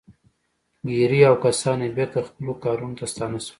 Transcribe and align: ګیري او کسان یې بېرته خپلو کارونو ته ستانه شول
ګیري 0.89 1.19
او 1.29 1.35
کسان 1.43 1.79
یې 1.85 1.93
بېرته 1.97 2.19
خپلو 2.27 2.53
کارونو 2.63 2.97
ته 2.99 3.05
ستانه 3.11 3.39
شول 3.45 3.49